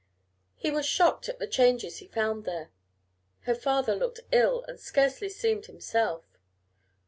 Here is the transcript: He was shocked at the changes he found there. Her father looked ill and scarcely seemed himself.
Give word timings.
He 0.55 0.71
was 0.71 0.87
shocked 0.87 1.29
at 1.29 1.37
the 1.37 1.45
changes 1.45 1.97
he 1.97 2.07
found 2.07 2.43
there. 2.43 2.71
Her 3.41 3.53
father 3.53 3.93
looked 3.95 4.21
ill 4.31 4.63
and 4.63 4.79
scarcely 4.79 5.29
seemed 5.29 5.67
himself. 5.67 6.25